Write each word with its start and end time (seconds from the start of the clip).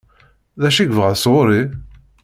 D 0.61 0.63
acu 0.67 0.79
i 0.81 0.85
yebɣa 0.85 1.13
sɣur-i? 1.23 1.61